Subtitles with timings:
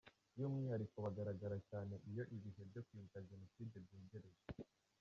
[0.35, 4.43] By’umwihariko bagaragara cyane iyo ibihe byo kwibuka Jenoside byegereje.